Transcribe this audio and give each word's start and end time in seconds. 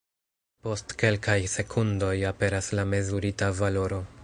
Post 0.67 0.93
kelkaj 1.03 1.35
sekundoj 1.57 2.11
aperas 2.31 2.73
la 2.79 2.89
mezurita 2.95 3.53
valoro. 3.63 4.05